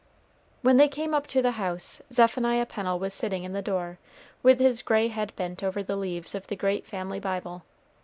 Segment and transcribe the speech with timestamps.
[0.63, 3.99] When they came up to the house, Zephaniah Pennel was sitting in the door,
[4.41, 7.61] with his gray head bent over the leaves of the great family Bible.